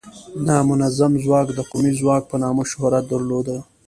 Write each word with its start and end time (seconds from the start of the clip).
نامنظم 0.45 1.11
ځواک 1.23 1.47
د 1.53 1.59
قومي 1.71 1.93
ځواک 1.99 2.23
په 2.31 2.35
نامه 2.43 2.63
شهرت 2.71 3.03
درلوده. 3.11 3.57